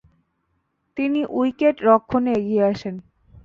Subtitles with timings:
[0.97, 2.95] তিনি উইকেট-রক্ষণে এগিয়ে আসেন।